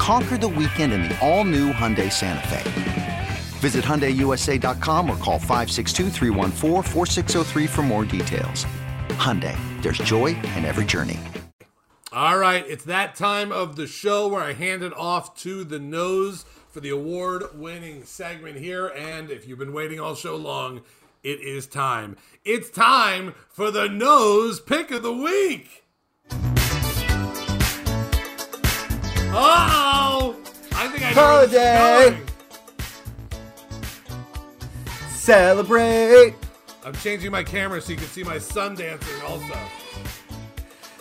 Conquer 0.00 0.38
the 0.38 0.48
weekend 0.48 0.94
in 0.94 1.02
the 1.02 1.18
all 1.20 1.44
new 1.44 1.74
Hyundai 1.74 2.10
Santa 2.10 2.48
Fe. 2.48 3.28
Visit 3.58 3.84
HyundaiUSA.com 3.84 5.10
or 5.10 5.16
call 5.18 5.38
562 5.38 6.08
for 7.68 7.82
more 7.82 8.06
details. 8.06 8.64
Hyundai, 9.10 9.54
there's 9.82 9.98
joy 9.98 10.28
in 10.56 10.64
every 10.64 10.86
journey. 10.86 11.18
All 12.12 12.38
right, 12.38 12.64
it's 12.66 12.84
that 12.84 13.14
time 13.14 13.52
of 13.52 13.76
the 13.76 13.86
show 13.86 14.26
where 14.26 14.42
I 14.42 14.54
hand 14.54 14.82
it 14.82 14.96
off 14.96 15.36
to 15.42 15.64
the 15.64 15.78
nose 15.78 16.46
for 16.70 16.80
the 16.80 16.88
award 16.88 17.42
winning 17.54 18.02
segment 18.04 18.56
here. 18.56 18.86
And 18.86 19.30
if 19.30 19.46
you've 19.46 19.58
been 19.58 19.74
waiting 19.74 20.00
all 20.00 20.14
show 20.14 20.34
long, 20.34 20.80
it 21.22 21.40
is 21.40 21.66
time. 21.66 22.16
It's 22.42 22.70
time 22.70 23.34
for 23.50 23.70
the 23.70 23.86
nose 23.86 24.60
pick 24.60 24.90
of 24.92 25.02
the 25.02 25.12
week. 25.12 25.84
Oh, 29.32 30.36
I 30.72 30.88
think 30.88 31.04
I 31.04 31.12
know 31.12 31.22
where 31.22 31.46
this 31.46 31.54
is 31.54 31.68
Holiday. 31.78 32.22
Celebrate. 35.10 36.34
I'm 36.84 36.94
changing 36.94 37.30
my 37.30 37.44
camera 37.44 37.80
so 37.80 37.92
you 37.92 37.98
can 37.98 38.08
see 38.08 38.24
my 38.24 38.38
son 38.38 38.74
dancing 38.74 39.22
also. 39.22 39.54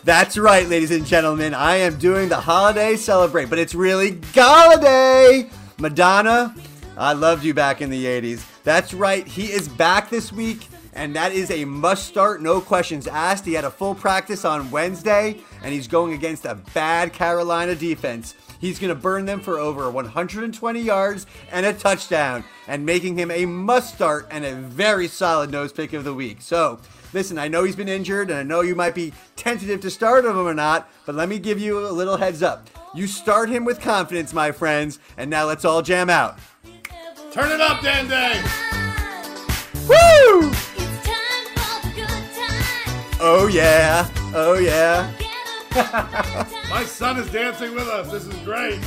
That's 0.03 0.37
right, 0.37 0.67
ladies 0.67 0.91
and 0.91 1.05
gentlemen. 1.05 1.53
I 1.55 1.77
am 1.77 1.97
doing 1.97 2.29
the 2.29 2.39
holiday 2.39 2.95
celebrate, 2.97 3.49
but 3.49 3.57
it's 3.57 3.73
really 3.73 4.13
Golladay. 4.13 5.49
Madonna, 5.79 6.55
I 6.97 7.13
loved 7.13 7.43
you 7.43 7.53
back 7.53 7.81
in 7.81 7.89
the 7.89 8.05
80s. 8.05 8.45
That's 8.63 8.93
right, 8.93 9.27
he 9.27 9.51
is 9.51 9.67
back 9.67 10.09
this 10.09 10.31
week, 10.31 10.67
and 10.93 11.15
that 11.15 11.31
is 11.31 11.51
a 11.51 11.65
must 11.65 12.05
start, 12.07 12.41
no 12.41 12.61
questions 12.61 13.07
asked. 13.07 13.45
He 13.45 13.53
had 13.53 13.65
a 13.65 13.71
full 13.71 13.95
practice 13.95 14.45
on 14.45 14.71
Wednesday, 14.71 15.39
and 15.63 15.73
he's 15.73 15.87
going 15.87 16.13
against 16.13 16.45
a 16.45 16.55
bad 16.73 17.13
Carolina 17.13 17.75
defense. 17.75 18.35
He's 18.59 18.79
going 18.79 18.89
to 18.89 18.99
burn 18.99 19.25
them 19.25 19.39
for 19.39 19.57
over 19.57 19.89
120 19.89 20.81
yards 20.81 21.25
and 21.51 21.65
a 21.65 21.73
touchdown, 21.73 22.43
and 22.67 22.85
making 22.85 23.17
him 23.17 23.31
a 23.31 23.45
must 23.45 23.95
start 23.95 24.27
and 24.31 24.45
a 24.45 24.53
very 24.53 25.07
solid 25.07 25.51
nose 25.51 25.71
pick 25.71 25.93
of 25.93 26.03
the 26.03 26.13
week. 26.13 26.41
So, 26.41 26.79
listen, 27.13 27.37
I 27.37 27.47
know 27.47 27.63
he's 27.63 27.75
been 27.75 27.87
injured, 27.87 28.29
and 28.29 28.39
I 28.39 28.43
know 28.43 28.61
you 28.61 28.75
might 28.75 28.95
be 28.95 29.13
tentative 29.35 29.79
to 29.81 29.89
start 29.89 30.25
him 30.25 30.37
or 30.37 30.53
not, 30.53 30.89
but 31.05 31.15
let 31.15 31.29
me 31.29 31.39
give 31.39 31.59
you 31.59 31.87
a 31.87 31.91
little 31.91 32.17
heads 32.17 32.43
up. 32.43 32.69
You 32.93 33.07
start 33.07 33.49
him 33.49 33.65
with 33.65 33.79
confidence, 33.79 34.33
my 34.33 34.51
friends, 34.51 34.99
and 35.15 35.29
now 35.29 35.45
let's 35.45 35.63
all 35.63 35.81
jam 35.81 36.09
out. 36.09 36.37
Turn 37.31 37.51
it 37.51 37.61
up, 37.61 37.81
Dan 37.81 38.07
Day. 38.09 38.41
Woo! 39.87 40.51
Oh, 43.21 43.47
yeah. 43.47 44.07
Oh, 44.33 44.57
yeah. 44.57 45.11
My 46.69 46.83
son 46.85 47.17
is 47.17 47.29
dancing 47.31 47.73
with 47.75 47.87
us. 47.87 48.09
This 48.11 48.25
is 48.25 48.35
great. 48.45 48.79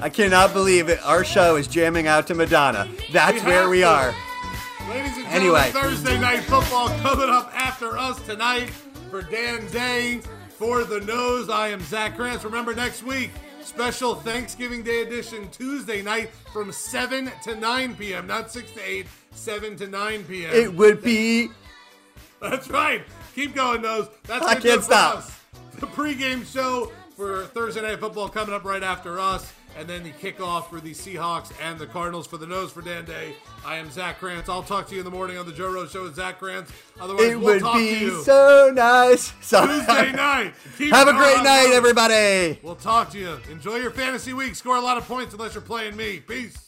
I 0.00 0.08
cannot 0.08 0.52
believe 0.52 0.88
it. 0.88 1.00
Our 1.04 1.24
show 1.24 1.56
is 1.56 1.66
jamming 1.66 2.06
out 2.06 2.26
to 2.28 2.34
Madonna. 2.34 2.88
That's 3.12 3.42
We 3.42 3.48
where 3.48 3.68
we 3.68 3.80
to. 3.80 3.88
are. 3.88 4.14
Ladies 4.88 5.16
and 5.16 5.26
gentlemen, 5.26 5.32
Anyway. 5.32 5.70
Thursday 5.72 6.18
night 6.20 6.40
football 6.40 6.88
coming 7.00 7.28
up 7.28 7.50
after 7.54 7.98
us 7.98 8.20
tonight 8.26 8.70
for 9.10 9.22
Dan 9.22 9.66
Day. 9.70 10.20
For 10.50 10.84
the 10.84 11.00
nose, 11.00 11.48
I 11.48 11.68
am 11.68 11.80
Zach 11.80 12.16
Krantz. 12.16 12.44
Remember 12.44 12.74
next 12.74 13.02
week, 13.04 13.30
special 13.62 14.14
Thanksgiving 14.16 14.82
Day 14.82 15.02
edition 15.02 15.48
Tuesday 15.50 16.02
night 16.02 16.30
from 16.52 16.72
7 16.72 17.30
to 17.44 17.54
9 17.56 17.94
p.m. 17.96 18.26
Not 18.26 18.50
6 18.52 18.72
to 18.72 18.80
8, 18.88 19.06
7 19.32 19.76
to 19.76 19.86
9 19.86 20.24
p.m. 20.24 20.52
It 20.54 20.74
would 20.74 21.02
be. 21.02 21.50
That's 22.40 22.68
right. 22.68 23.02
Keep 23.34 23.54
going, 23.54 23.82
nose. 23.82 24.08
That's 24.24 24.44
I 24.44 24.54
can't 24.56 24.82
stop. 24.82 25.16
us. 25.18 25.40
The 25.78 25.86
pregame 25.86 26.44
show 26.50 26.90
for 27.16 27.44
Thursday 27.46 27.82
Night 27.82 28.00
Football 28.00 28.28
coming 28.28 28.54
up 28.54 28.64
right 28.64 28.82
after 28.82 29.18
us, 29.18 29.52
and 29.76 29.88
then 29.88 30.02
the 30.02 30.10
kickoff 30.10 30.68
for 30.70 30.80
the 30.80 30.92
Seahawks 30.92 31.52
and 31.62 31.78
the 31.78 31.86
Cardinals 31.86 32.26
for 32.26 32.36
the 32.36 32.46
nose 32.46 32.72
for 32.72 32.80
Dan 32.82 33.04
Day. 33.04 33.34
I 33.64 33.76
am 33.76 33.90
Zach 33.90 34.18
Krantz. 34.18 34.48
I'll 34.48 34.62
talk 34.62 34.88
to 34.88 34.94
you 34.94 35.00
in 35.00 35.04
the 35.04 35.10
morning 35.10 35.36
on 35.38 35.46
the 35.46 35.52
Joe 35.52 35.72
Rose 35.72 35.90
Show 35.90 36.04
with 36.04 36.14
Zach 36.16 36.38
Krantz. 36.38 36.72
Otherwise, 37.00 37.24
It 37.24 37.36
we'll 37.36 37.54
would 37.54 37.60
talk 37.60 37.74
to 37.74 37.78
be 37.78 38.04
you 38.04 38.22
so 38.22 38.72
nice. 38.74 39.32
So 39.40 39.66
Tuesday 39.66 40.12
night. 40.12 40.54
Keep 40.78 40.92
Have 40.92 41.08
a 41.08 41.12
great 41.12 41.42
night, 41.42 41.70
everybody. 41.72 42.58
We'll 42.62 42.76
talk 42.76 43.10
to 43.10 43.18
you. 43.18 43.38
Enjoy 43.50 43.76
your 43.76 43.90
fantasy 43.90 44.32
week. 44.32 44.54
Score 44.54 44.76
a 44.76 44.80
lot 44.80 44.96
of 44.96 45.06
points 45.06 45.32
unless 45.34 45.54
you're 45.54 45.62
playing 45.62 45.96
me. 45.96 46.20
Peace. 46.20 46.67